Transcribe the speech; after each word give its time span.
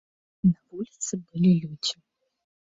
На 0.51 0.55
вуліцы 0.71 1.13
былі 1.27 1.51
людзі. 1.67 1.95